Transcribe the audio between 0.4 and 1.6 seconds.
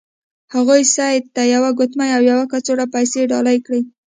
هغوی سید ته